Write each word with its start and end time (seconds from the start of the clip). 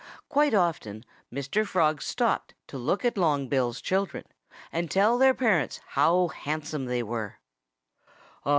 Quite 0.29 0.55
often 0.55 1.05
Mr. 1.31 1.63
Frog 1.63 2.01
stopped 2.01 2.55
to 2.65 2.79
look 2.79 3.05
at 3.05 3.19
Long 3.19 3.47
Bill's 3.47 3.79
children 3.79 4.23
and 4.71 4.89
tell 4.89 5.19
their 5.19 5.35
parents 5.35 5.79
how 5.89 6.29
handsome 6.29 6.85
they 6.85 7.03
were. 7.03 7.37